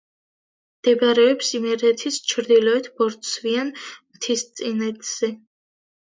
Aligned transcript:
მდებარეობს 0.75 1.49
იმერეთის 1.57 2.15
ჩრდილოეთ 2.31 2.89
ბორცვიან 3.01 3.69
მთისწინეთზე. 3.83 5.31